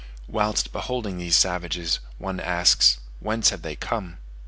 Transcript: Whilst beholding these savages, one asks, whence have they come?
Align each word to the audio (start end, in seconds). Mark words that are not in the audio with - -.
Whilst 0.27 0.71
beholding 0.71 1.19
these 1.19 1.35
savages, 1.35 1.99
one 2.17 2.39
asks, 2.39 2.97
whence 3.19 3.51
have 3.51 3.61
they 3.61 3.75
come? 3.75 4.17